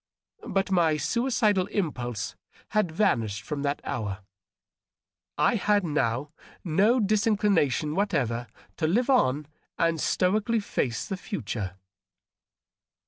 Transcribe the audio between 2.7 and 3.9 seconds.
vanished from that